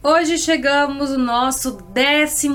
[0.00, 2.48] Hoje chegamos no nosso 12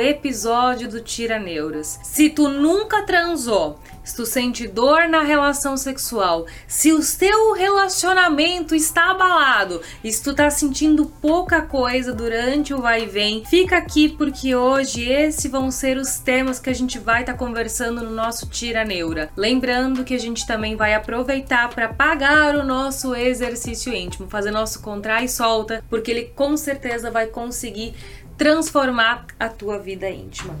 [0.00, 2.00] episódio do Tira Neuras.
[2.02, 3.78] Se tu nunca transou,
[4.10, 10.34] se tu sente dor na relação sexual, se o teu relacionamento está abalado, se tu
[10.34, 15.70] tá sentindo pouca coisa durante o vai e vem, fica aqui porque hoje esses vão
[15.70, 19.30] ser os temas que a gente vai estar tá conversando no nosso Tira Neura.
[19.36, 24.82] Lembrando que a gente também vai aproveitar para pagar o nosso exercício íntimo, fazer nosso
[24.82, 27.94] contrai e solta, porque ele com certeza vai conseguir
[28.36, 30.56] transformar a tua vida íntima.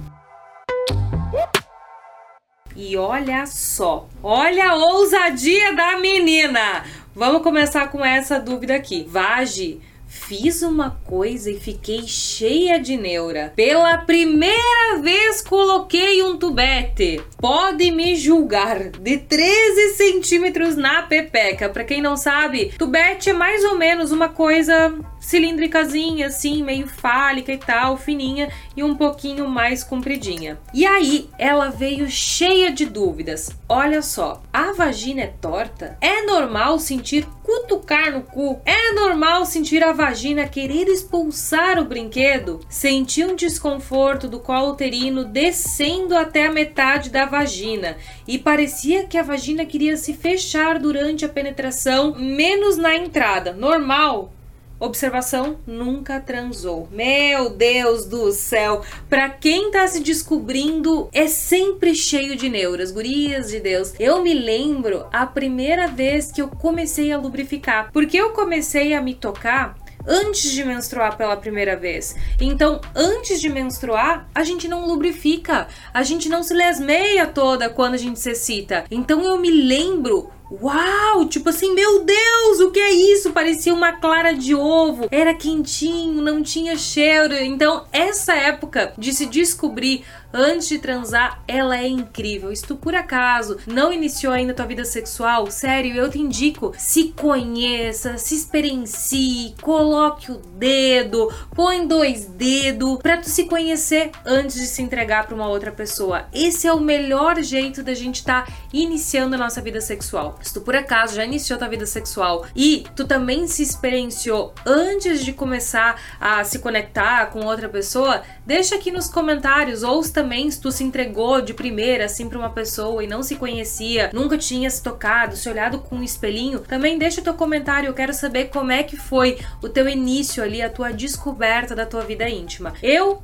[2.82, 6.82] E olha só, olha a ousadia da menina!
[7.14, 9.04] Vamos começar com essa dúvida aqui.
[9.06, 13.52] Vage Fiz uma coisa e fiquei cheia de neura.
[13.54, 17.22] Pela primeira vez coloquei um tubete.
[17.38, 18.90] Pode me julgar.
[18.90, 21.68] De 13 centímetros na pepeca.
[21.68, 27.52] Para quem não sabe, tubete é mais ou menos uma coisa cilíndricazinha, assim, meio fálica
[27.52, 30.58] e tal, fininha e um pouquinho mais compridinha.
[30.72, 33.50] E aí ela veio cheia de dúvidas.
[33.68, 35.96] Olha só, a vagina é torta?
[36.00, 38.60] É normal sentir cutucar no cu?
[38.64, 42.60] É normal sentir a vagina querer expulsar o brinquedo?
[42.68, 47.96] Senti um desconforto do colo uterino descendo até a metade da vagina
[48.26, 53.52] e parecia que a vagina queria se fechar durante a penetração, menos na entrada.
[53.52, 54.32] Normal?
[54.80, 56.88] Observação: nunca transou.
[56.90, 58.82] Meu Deus do céu!
[59.10, 63.92] Para quem tá se descobrindo, é sempre cheio de neuras, gurias de Deus.
[64.00, 69.02] Eu me lembro a primeira vez que eu comecei a lubrificar, porque eu comecei a
[69.02, 72.16] me tocar antes de menstruar pela primeira vez.
[72.40, 77.94] Então, antes de menstruar, a gente não lubrifica, a gente não se lesmeia toda quando
[77.94, 78.84] a gente se excita.
[78.90, 81.26] Então, eu me lembro Uau!
[81.26, 83.30] Tipo assim, meu Deus, o que é isso?
[83.30, 87.34] Parecia uma clara de ovo, era quentinho, não tinha cheiro.
[87.34, 92.54] Então, essa época de se descobrir antes de transar, ela é incrível.
[92.54, 97.12] Se tu por acaso não iniciou ainda tua vida sexual, sério, eu te indico, se
[97.12, 104.66] conheça, se experiencie, coloque o dedo, põe dois dedos para tu se conhecer antes de
[104.66, 106.26] se entregar para uma outra pessoa.
[106.32, 110.38] Esse é o melhor jeito da gente estar tá iniciando a nossa vida sexual.
[110.42, 115.24] Se tu por acaso já iniciou tua vida sexual e tu também se experienciou antes
[115.24, 120.60] de começar a se conectar com outra pessoa, deixa aqui nos comentários ou também se
[120.60, 124.68] tu se entregou de primeira assim para uma pessoa e não se conhecia, nunca tinha
[124.68, 128.50] se tocado, se olhado com um espelhinho, também deixa o teu comentário, eu quero saber
[128.50, 132.74] como é que foi o teu início ali, a tua descoberta da tua vida íntima.
[132.82, 133.22] Eu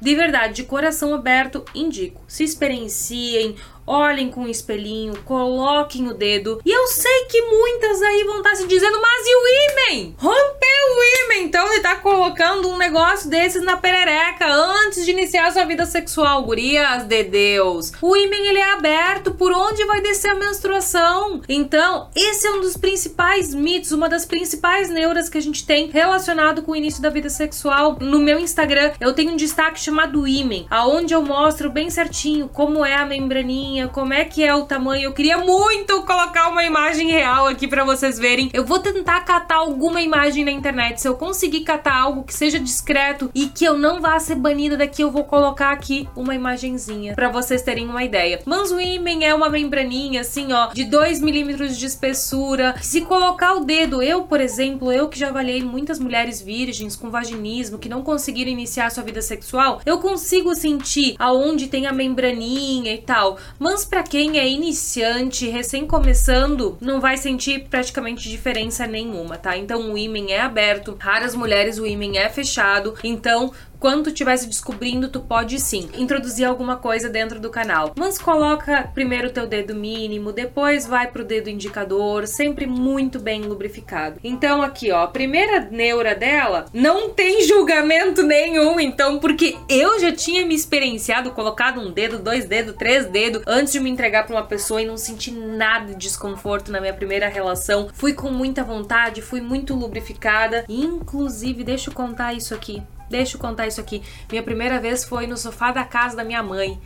[0.00, 2.22] de verdade, de coração aberto, indico.
[2.28, 3.56] Se experienciem,
[3.88, 6.60] olhem com o espelhinho, coloquem o dedo.
[6.64, 10.14] E eu sei que muitas aí vão estar tá se dizendo, mas e o ímen?
[10.18, 11.44] Rompeu o ímen!
[11.44, 16.42] Então ele tá colocando um negócio desses na perereca antes de iniciar sua vida sexual,
[16.42, 17.92] gurias de Deus.
[18.02, 21.40] O ímen ele é aberto por onde vai descer a menstruação.
[21.48, 25.88] Então, esse é um dos principais mitos, uma das principais neuras que a gente tem
[25.88, 27.96] relacionado com o início da vida sexual.
[28.00, 32.84] No meu Instagram, eu tenho um destaque chamado ímen, aonde eu mostro bem certinho como
[32.84, 35.04] é a membraninha como é que é o tamanho.
[35.04, 38.50] Eu queria muito colocar uma imagem real aqui para vocês verem.
[38.52, 41.00] Eu vou tentar catar alguma imagem na internet.
[41.00, 44.76] Se eu conseguir catar algo que seja discreto e que eu não vá ser banida
[44.76, 48.40] daqui, eu vou colocar aqui uma imagenzinha para vocês terem uma ideia.
[48.44, 52.74] Manswomen é uma membraninha assim, ó, de 2 milímetros de espessura.
[52.80, 57.10] Se colocar o dedo, eu, por exemplo, eu que já avaliei muitas mulheres virgens com
[57.10, 62.94] vaginismo que não conseguiram iniciar sua vida sexual, eu consigo sentir aonde tem a membraninha
[62.94, 63.38] e tal.
[63.84, 69.56] Para quem é iniciante, recém começando, não vai sentir praticamente diferença nenhuma, tá?
[69.56, 74.36] Então o ímen é aberto, raras mulheres o ímen é fechado, então quando tu estiver
[74.36, 77.92] se descobrindo, tu pode sim introduzir alguma coisa dentro do canal.
[77.96, 83.42] Mas coloca primeiro o teu dedo mínimo, depois vai pro dedo indicador, sempre muito bem
[83.42, 84.18] lubrificado.
[84.22, 90.12] Então aqui, ó, a primeira neura dela não tem julgamento nenhum, então, porque eu já
[90.12, 94.36] tinha me experienciado, colocado um dedo, dois dedos, três dedos antes de me entregar para
[94.36, 97.88] uma pessoa e não senti nada de desconforto na minha primeira relação.
[97.92, 102.82] Fui com muita vontade, fui muito lubrificada, inclusive, deixa eu contar isso aqui.
[103.08, 104.02] Deixa eu contar isso aqui.
[104.30, 106.80] Minha primeira vez foi no sofá da casa da minha mãe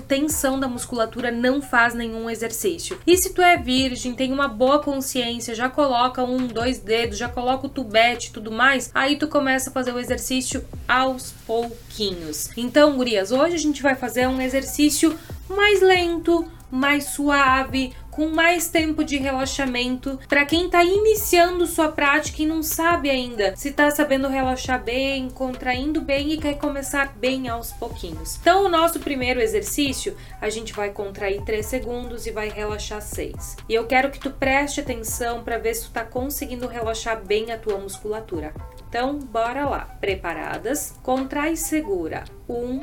[0.00, 2.98] tensão da musculatura, não faz nenhum exercício.
[3.06, 7.28] E se tu é virgem, tem uma boa consciência, já coloca um, dois dedos, já
[7.28, 12.50] coloca o tubete e tudo mais, aí tu começa a fazer o exercício aos pouquinhos.
[12.56, 15.16] Então, gurias, hoje a gente vai fazer um exercício
[15.48, 20.18] mais lento, mais suave, com mais tempo de relaxamento.
[20.28, 25.30] Para quem está iniciando sua prática e não sabe ainda se está sabendo relaxar bem,
[25.30, 28.36] contraindo bem e quer começar bem aos pouquinhos.
[28.40, 33.58] Então, o nosso primeiro exercício, a gente vai contrair 3 segundos e vai relaxar 6.
[33.68, 37.52] E eu quero que tu preste atenção para ver se tu está conseguindo relaxar bem
[37.52, 38.52] a tua musculatura.
[38.88, 39.96] Então, bora lá.
[40.00, 40.92] Preparadas?
[41.04, 42.24] Contrai e segura.
[42.48, 42.80] Um,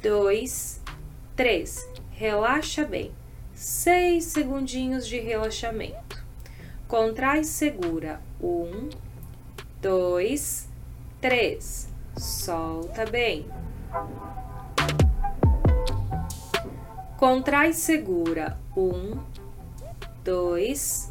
[0.00, 0.80] dois,
[1.36, 1.89] três
[2.20, 3.12] relaxa bem.
[3.54, 6.22] Seis segundinhos de relaxamento.
[6.86, 8.20] Contrai segura.
[8.38, 8.90] Um,
[9.80, 10.68] dois,
[11.18, 11.88] três.
[12.18, 13.46] Solta bem.
[17.16, 18.58] Contrai segura.
[18.76, 19.18] Um,
[20.22, 21.08] dois,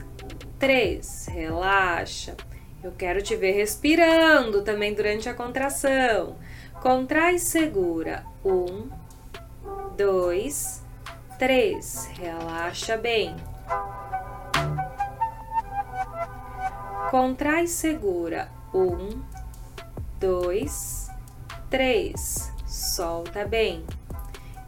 [0.60, 1.25] três.
[1.25, 2.38] Relaxa.
[2.84, 6.36] Eu quero te ver respirando também durante a contração.
[6.80, 8.24] Contrai segura.
[8.46, 8.89] Um,
[9.98, 10.78] dois,
[11.39, 12.10] três.
[12.19, 13.34] Relaxa bem.
[17.10, 18.51] Contrai segura.
[18.74, 19.22] Um,
[20.19, 21.10] dois,
[21.69, 22.51] três.
[22.67, 23.86] Solta bem.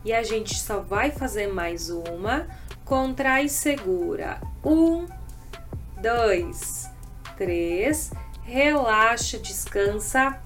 [0.03, 2.47] E a gente só vai fazer mais uma.
[2.85, 4.41] Contrai segura.
[4.63, 5.05] Um,
[6.01, 6.89] dois,
[7.37, 8.11] três.
[8.43, 10.39] Relaxa, descansa,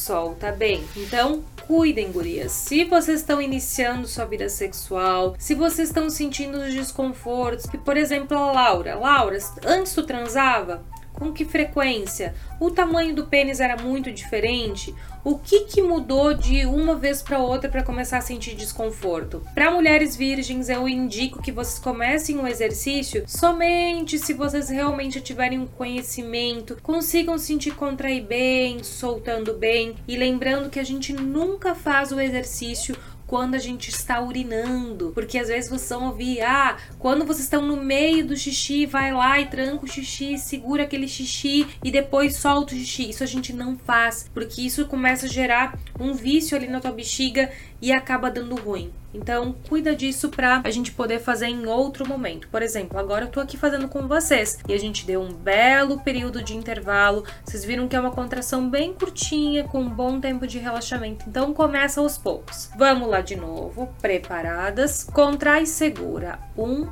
[0.00, 0.82] solta bem.
[0.96, 2.52] Então, cuidem, gurias.
[2.52, 7.96] Se vocês estão iniciando sua vida sexual, se vocês estão sentindo os desconfortos, que por
[7.96, 10.82] exemplo a Laura, Laura, antes tu transava?
[11.20, 12.34] Com que frequência?
[12.58, 14.94] O tamanho do pênis era muito diferente?
[15.22, 19.42] O que, que mudou de uma vez para outra para começar a sentir desconforto?
[19.54, 25.58] Para mulheres virgens, eu indico que vocês comecem o exercício somente se vocês realmente tiverem
[25.58, 32.12] um conhecimento, consigam sentir contrair bem, soltando bem e lembrando que a gente nunca faz
[32.12, 32.96] o exercício
[33.30, 35.12] quando a gente está urinando.
[35.14, 39.12] Porque às vezes vocês vão ouvir, ah, quando vocês estão no meio do xixi, vai
[39.12, 43.08] lá e tranca o xixi, segura aquele xixi e depois solta o xixi.
[43.08, 46.90] Isso a gente não faz, porque isso começa a gerar um vício ali na tua
[46.90, 48.92] bexiga e acaba dando ruim.
[49.12, 52.48] Então, cuida disso pra a gente poder fazer em outro momento.
[52.48, 55.98] Por exemplo, agora eu tô aqui fazendo com vocês e a gente deu um belo
[56.00, 57.24] período de intervalo.
[57.44, 61.24] Vocês viram que é uma contração bem curtinha, com um bom tempo de relaxamento.
[61.28, 62.70] Então, começa aos poucos.
[62.76, 63.92] Vamos lá de novo.
[64.00, 65.02] Preparadas?
[65.02, 66.38] Contrai segura.
[66.56, 66.86] Um,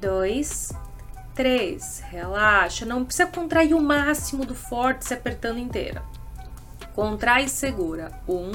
[0.00, 0.72] dois,
[1.34, 2.02] três.
[2.10, 2.84] Relaxa.
[2.84, 6.02] Não precisa contrair o máximo do forte se apertando inteira.
[6.94, 8.12] Contrai segura.
[8.28, 8.52] Um,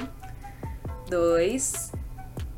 [1.10, 1.92] dois,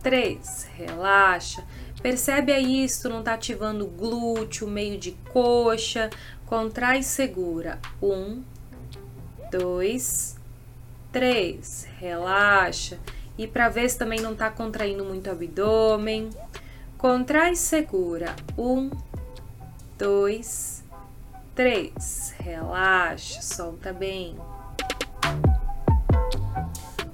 [0.04, 0.68] três.
[0.76, 1.64] Relaxa.
[2.02, 6.10] Percebe aí se não tá ativando glúteo, meio de coxa.
[6.46, 7.80] Contrai e segura.
[8.02, 8.44] Um,
[9.52, 10.36] dois,
[11.12, 11.88] três.
[11.98, 13.00] Relaxa.
[13.38, 16.30] E para ver se também não tá contraindo muito o abdômen.
[16.98, 18.36] Contrai e segura.
[18.58, 18.92] Um,
[19.98, 20.84] dois,
[21.56, 22.34] três.
[22.40, 24.36] Relaxa, solta bem.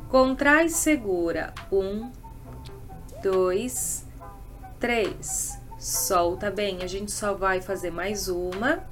[0.10, 1.54] Contrai segura.
[1.70, 2.10] Um,
[3.22, 4.06] dois,
[4.80, 5.60] três.
[5.78, 6.82] Solta bem.
[6.82, 8.84] A gente só vai fazer mais uma.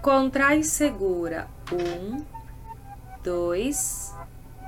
[0.00, 1.48] Contrai segura.
[1.72, 2.24] Um,
[3.24, 4.14] dois,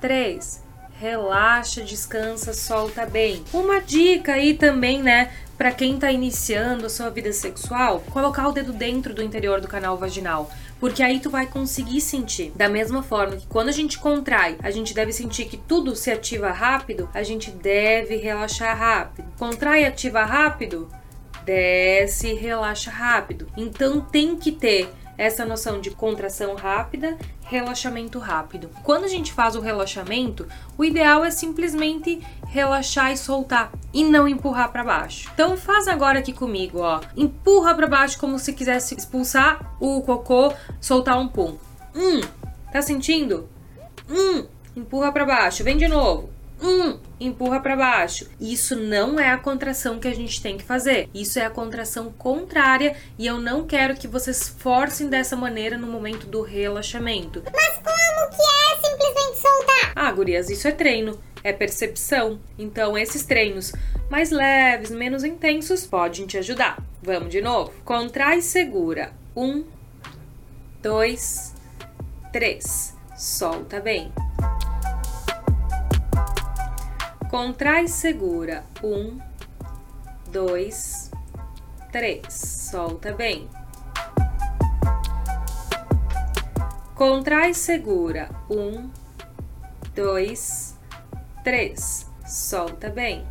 [0.01, 0.65] três.
[0.99, 3.45] Relaxa, descansa, solta bem.
[3.53, 5.31] Uma dica aí também, né?
[5.57, 9.69] Para quem tá iniciando a sua vida sexual, colocar o dedo dentro do interior do
[9.69, 12.53] canal vaginal porque aí tu vai conseguir sentir.
[12.55, 16.11] Da mesma forma que quando a gente contrai, a gente deve sentir que tudo se
[16.11, 19.27] ativa rápido, a gente deve relaxar rápido.
[19.39, 20.89] Contrai e ativa rápido,
[21.45, 23.47] desce e relaxa rápido.
[23.57, 28.71] Então tem que ter essa noção de contração rápida, relaxamento rápido.
[28.83, 34.29] Quando a gente faz o relaxamento, o ideal é simplesmente relaxar e soltar e não
[34.29, 35.31] empurrar para baixo.
[35.33, 37.01] Então faz agora aqui comigo, ó.
[37.17, 41.57] Empurra para baixo como se quisesse expulsar o cocô, soltar um pum.
[41.95, 42.21] Hum,
[42.73, 43.49] tá sentindo?
[44.09, 45.65] Hum, empurra para baixo.
[45.65, 46.36] Vem de novo.
[46.61, 48.29] Hum, empurra para baixo.
[48.41, 51.09] Isso não é a contração que a gente tem que fazer.
[51.15, 55.87] Isso é a contração contrária e eu não quero que vocês forcem dessa maneira no
[55.87, 57.43] momento do relaxamento.
[57.53, 59.93] Mas como que é simplesmente soltar?
[59.95, 62.41] Ah, gurias, isso é treino, é percepção.
[62.59, 63.73] Então, esses treinos
[64.11, 66.83] mais leves, menos intensos, podem te ajudar.
[67.03, 67.73] Vamos de novo.
[67.85, 69.13] Contrai e segura.
[69.37, 69.65] Um,
[70.83, 71.55] dois,
[72.33, 72.95] três.
[73.17, 74.13] Solta bem.
[77.31, 78.65] Contrai segura.
[78.85, 79.21] Um,
[80.31, 81.11] dois,
[81.91, 82.33] três.
[82.33, 83.49] Solta bem.
[86.95, 88.31] Contrai segura.
[88.49, 88.91] Um,
[89.93, 90.79] dois,
[91.43, 92.09] três.
[92.25, 93.27] Solta bem.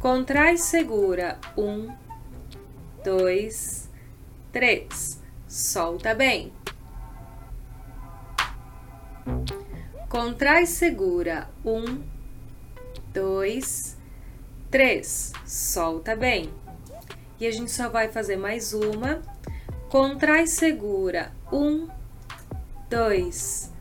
[0.00, 1.38] Contrai segura.
[1.56, 1.94] Um,
[3.04, 3.88] dois,
[4.52, 5.20] três.
[5.46, 6.52] Solta bem.
[10.12, 11.48] Contrai segura.
[11.64, 12.02] Um,
[13.14, 13.96] dois,
[14.70, 15.32] três.
[15.46, 16.52] Solta bem.
[17.40, 19.22] E a gente só vai fazer mais uma.
[19.88, 21.32] Contrai segura.
[21.50, 21.88] Um,
[22.90, 23.72] dois,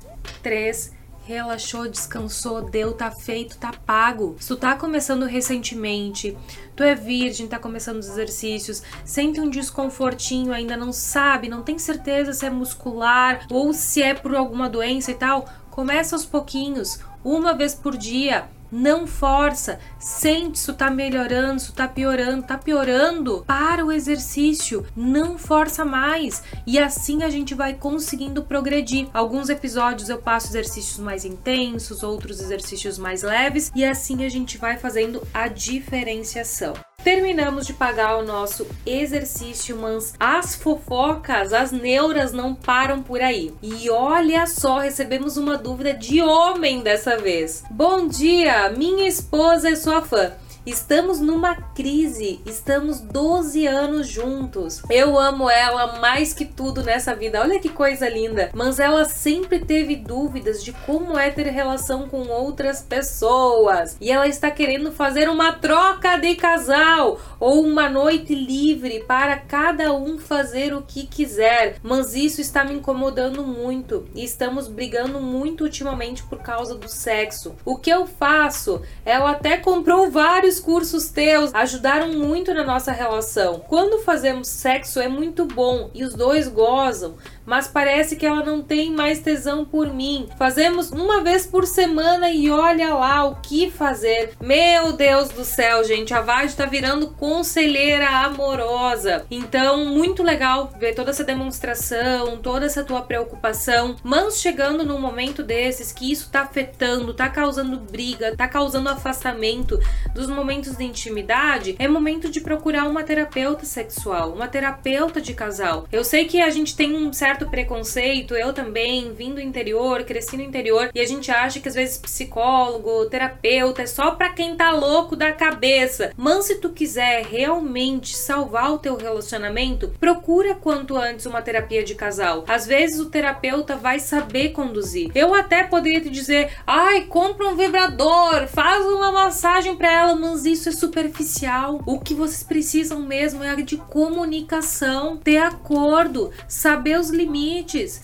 [0.42, 0.94] três.
[1.26, 4.38] Relaxou, descansou, deu, tá feito, tá pago.
[4.40, 6.38] Se tu tá começando recentemente,
[6.76, 11.78] tu é virgem, tá começando os exercícios, sente um desconfortinho, ainda não sabe, não tem
[11.78, 17.00] certeza se é muscular ou se é por alguma doença e tal, Começa aos pouquinhos,
[17.24, 18.50] uma vez por dia.
[18.70, 23.44] Não força, sente se tá melhorando, se tá piorando, tá piorando.
[23.46, 29.10] Para o exercício, não força mais e assim a gente vai conseguindo progredir.
[29.14, 34.58] Alguns episódios eu passo exercícios mais intensos, outros exercícios mais leves e assim a gente
[34.58, 36.74] vai fazendo a diferenciação.
[37.04, 43.52] Terminamos de pagar o nosso exercício, mas as fofocas, as neuras não param por aí.
[43.62, 47.64] E olha só, recebemos uma dúvida de homem dessa vez.
[47.72, 50.32] Bom dia, minha esposa é sua fã.
[50.64, 54.84] Estamos numa crise, estamos 12 anos juntos.
[54.92, 57.42] Eu amo ela mais que tudo nessa vida.
[57.42, 58.52] Olha que coisa linda.
[58.54, 63.98] Mas ela sempre teve dúvidas de como é ter relação com outras pessoas.
[64.00, 69.92] E ela está querendo fazer uma troca de casal ou uma noite livre para cada
[69.92, 71.78] um fazer o que quiser.
[71.82, 77.56] Mas isso está me incomodando muito e estamos brigando muito ultimamente por causa do sexo.
[77.66, 78.84] O que eu faço?
[79.04, 83.60] Ela até comprou vários vários cursos teus ajudaram muito na nossa relação.
[83.70, 87.16] Quando fazemos sexo é muito bom e os dois gozam,
[87.52, 90.30] mas parece que ela não tem mais tesão por mim.
[90.38, 94.32] Fazemos uma vez por semana e olha lá o que fazer.
[94.42, 99.26] Meu Deus do céu, gente, a Vade tá virando conselheira amorosa.
[99.30, 105.44] Então, muito legal ver toda essa demonstração, toda essa tua preocupação, mas chegando num momento
[105.44, 109.78] desses que isso tá afetando, tá causando briga, tá causando afastamento
[110.14, 115.86] dos momentos de intimidade, é momento de procurar uma terapeuta sexual, uma terapeuta de casal.
[115.92, 120.04] Eu sei que a gente tem um certo certo preconceito, eu também, vim do interior,
[120.04, 124.30] cresci no interior, e a gente acha que às vezes psicólogo, terapeuta é só para
[124.30, 126.12] quem tá louco da cabeça.
[126.16, 131.96] Mas se tu quiser realmente salvar o teu relacionamento, procura quanto antes uma terapia de
[131.96, 132.44] casal.
[132.48, 135.12] Às vezes o terapeuta vai saber conduzir.
[135.16, 140.46] Eu até poderia te dizer: "Ai, compra um vibrador, faz uma massagem para ela", mas
[140.46, 141.82] isso é superficial.
[141.86, 147.21] O que vocês precisam mesmo é de comunicação, ter acordo, saber os limites.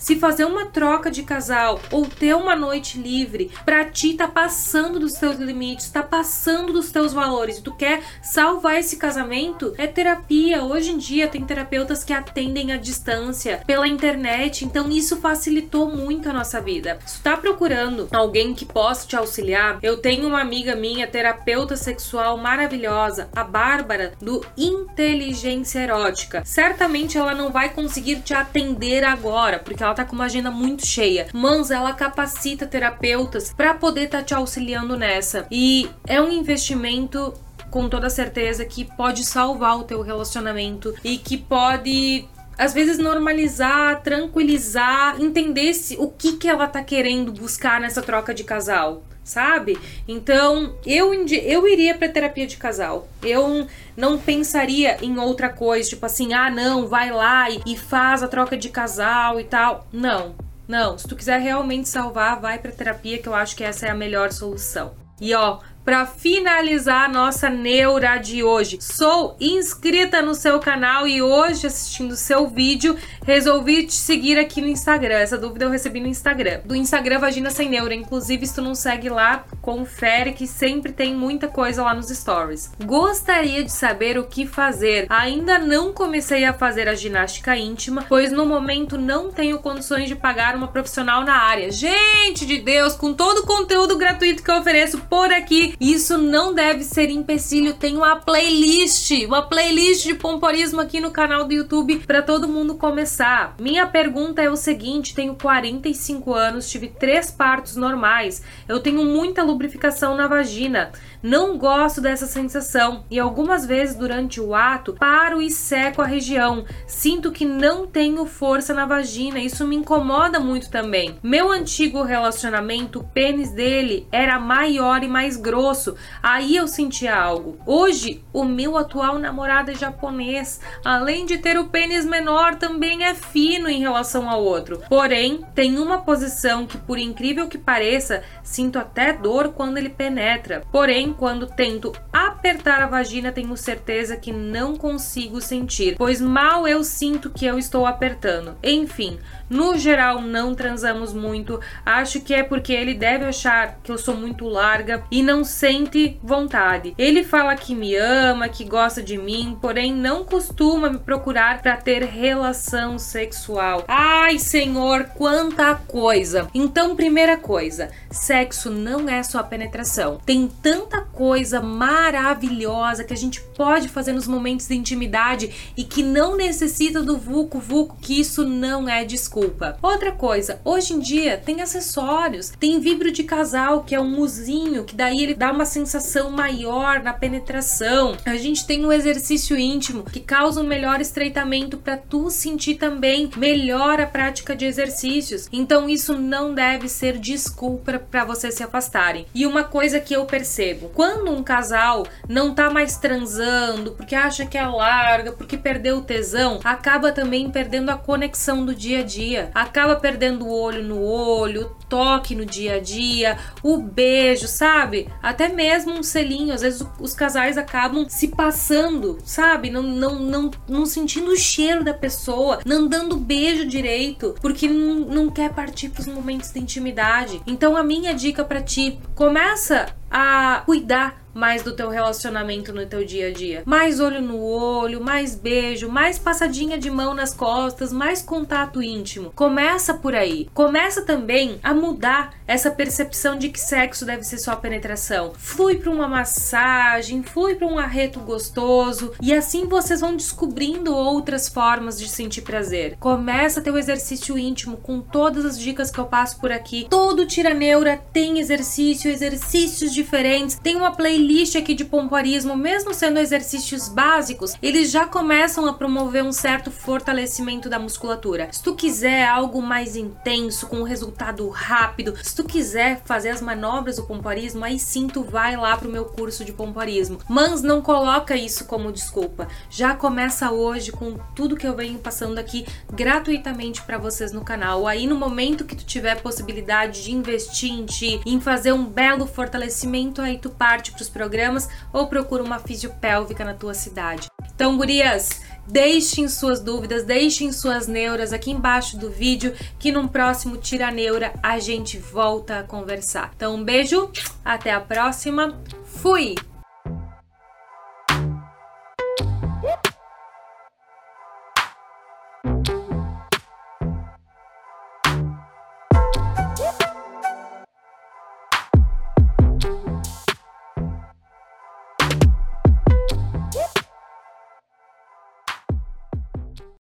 [0.00, 4.98] Se fazer uma troca de casal ou ter uma noite livre, pra ti tá passando
[4.98, 10.64] dos teus limites, tá passando dos teus valores tu quer salvar esse casamento, é terapia.
[10.64, 16.28] Hoje em dia tem terapeutas que atendem à distância pela internet, então isso facilitou muito
[16.28, 16.98] a nossa vida.
[17.06, 22.36] Se tá procurando alguém que possa te auxiliar, eu tenho uma amiga minha, terapeuta sexual
[22.36, 26.42] maravilhosa, a Bárbara, do Inteligência Erótica.
[26.44, 30.86] Certamente ela não vai conseguir te atender agora, porque ela tá com uma agenda muito
[30.86, 31.28] cheia.
[31.32, 35.46] Mas ela capacita terapeutas para poder estar tá te auxiliando nessa.
[35.50, 37.34] E é um investimento
[37.70, 44.02] com toda certeza que pode salvar o teu relacionamento e que pode às vezes normalizar,
[44.02, 49.78] tranquilizar, entender se, o que que ela tá querendo buscar nessa troca de casal sabe?
[50.06, 53.06] Então, eu, eu iria para terapia de casal.
[53.22, 58.22] Eu não pensaria em outra coisa, tipo assim, ah, não, vai lá e, e faz
[58.22, 59.86] a troca de casal e tal.
[59.92, 60.34] Não,
[60.66, 60.96] não.
[60.96, 63.94] Se tu quiser realmente salvar, vai para terapia, que eu acho que essa é a
[63.94, 64.92] melhor solução.
[65.20, 68.78] E ó, para finalizar a nossa neura de hoje.
[68.80, 74.68] Sou inscrita no seu canal e hoje, assistindo seu vídeo, resolvi te seguir aqui no
[74.68, 75.14] Instagram.
[75.14, 76.60] Essa dúvida eu recebi no Instagram.
[76.64, 77.94] Do Instagram Vagina Sem Neura.
[77.94, 82.70] Inclusive, se tu não segue lá, confere que sempre tem muita coisa lá nos stories.
[82.84, 85.06] Gostaria de saber o que fazer.
[85.08, 90.16] Ainda não comecei a fazer a ginástica íntima, pois no momento não tenho condições de
[90.16, 91.70] pagar uma profissional na área.
[91.70, 96.52] Gente de Deus, com todo o conteúdo gratuito que eu ofereço por aqui, isso não
[96.54, 97.74] deve ser empecilho.
[97.74, 102.74] Tem uma playlist, uma playlist de pomporismo aqui no canal do YouTube para todo mundo
[102.74, 103.54] começar.
[103.60, 109.42] Minha pergunta é o seguinte: tenho 45 anos, tive três partos normais, eu tenho muita
[109.42, 110.90] lubrificação na vagina.
[111.22, 116.64] Não gosto dessa sensação e algumas vezes durante o ato paro e seco a região.
[116.86, 121.18] Sinto que não tenho força na vagina, isso me incomoda muito também.
[121.22, 127.58] Meu antigo relacionamento, o pênis dele era maior e mais grosso, aí eu sentia algo.
[127.66, 133.14] Hoje, o meu atual namorado é japonês, além de ter o pênis menor, também é
[133.14, 134.80] fino em relação ao outro.
[134.88, 140.62] Porém, tem uma posição que, por incrível que pareça, sinto até dor quando ele penetra.
[140.70, 146.82] Porém, quando tento apertar a vagina, tenho certeza que não consigo sentir, pois mal eu
[146.84, 148.56] sinto que eu estou apertando.
[148.62, 149.18] Enfim,
[149.48, 151.60] no geral não transamos muito.
[151.84, 156.18] Acho que é porque ele deve achar que eu sou muito larga e não sente
[156.22, 156.94] vontade.
[156.98, 161.76] Ele fala que me ama, que gosta de mim, porém não costuma me procurar para
[161.76, 163.84] ter relação sexual.
[163.88, 166.48] Ai, Senhor, quanta coisa.
[166.54, 170.20] Então, primeira coisa, sexo não é só penetração.
[170.24, 176.02] Tem tanta coisa maravilhosa que a gente pode fazer nos momentos de intimidade e que
[176.02, 179.78] não necessita do vulco vulco, que isso não é desculpa.
[179.82, 184.84] Outra coisa, hoje em dia tem acessórios, tem vibro de casal, que é um muzinho,
[184.84, 188.16] que daí ele dá uma sensação maior na penetração.
[188.24, 193.30] A gente tem um exercício íntimo que causa um melhor estreitamento para tu sentir também
[193.36, 195.48] melhor a prática de exercícios.
[195.52, 199.26] Então isso não deve ser desculpa para vocês se afastarem.
[199.34, 204.46] E uma coisa que eu percebo, quando um casal não tá mais transando porque acha
[204.46, 209.02] que é larga, porque perdeu o tesão, acaba também perdendo a conexão do dia a
[209.02, 214.46] dia, acaba perdendo o olho no olho, o toque no dia a dia, o beijo,
[214.46, 215.08] sabe?
[215.22, 219.70] Até mesmo um selinho, às vezes os casais acabam se passando, sabe?
[219.70, 225.00] Não, não, não, não sentindo o cheiro da pessoa, não dando beijo direito, porque não,
[225.00, 227.42] não quer partir para os momentos de intimidade.
[227.46, 233.04] Então a minha dica para ti, começa a cuidar mais do teu relacionamento no teu
[233.04, 233.62] dia a dia.
[233.64, 239.32] Mais olho no olho, mais beijo, mais passadinha de mão nas costas, mais contato íntimo.
[239.36, 240.50] Começa por aí.
[240.52, 245.32] Começa também a mudar essa percepção de que sexo deve ser só penetração.
[245.36, 251.48] Flui para uma massagem, flui para um arreto gostoso e assim vocês vão descobrindo outras
[251.48, 252.96] formas de sentir prazer.
[252.98, 256.86] Começa teu exercício íntimo com todas as dicas que eu passo por aqui.
[256.90, 263.18] Todo tiraneura tem exercício, exercícios diferentes, tem uma playlist playlist aqui de pompoarismo, mesmo sendo
[263.18, 268.48] exercícios básicos, eles já começam a promover um certo fortalecimento da musculatura.
[268.50, 273.42] Se tu quiser algo mais intenso, com um resultado rápido, se tu quiser fazer as
[273.42, 277.18] manobras do pompoarismo, aí sim tu vai lá pro meu curso de pompoarismo.
[277.28, 279.48] Mas não coloca isso como desculpa.
[279.68, 284.86] Já começa hoje com tudo que eu venho passando aqui gratuitamente para vocês no canal.
[284.86, 289.26] Aí no momento que tu tiver possibilidade de investir em ti, em fazer um belo
[289.26, 294.28] fortalecimento, aí tu parte pros programas ou procura uma fisiopélvica na tua cidade.
[294.54, 300.56] Então, gurias, deixem suas dúvidas, deixem suas neuras aqui embaixo do vídeo, que num próximo
[300.56, 303.32] Tira Neura a gente volta a conversar.
[303.36, 304.10] Então, um beijo,
[304.44, 305.60] até a próxima.
[305.84, 306.34] Fui!